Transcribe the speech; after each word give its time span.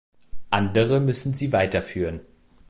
Andere 0.49 0.99
müssen 0.99 1.35
sie 1.35 1.53
weiter 1.53 1.83
führen. 1.83 2.21